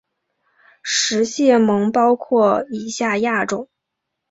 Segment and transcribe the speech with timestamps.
[0.81, 3.69] 食蟹獴包括以下亚种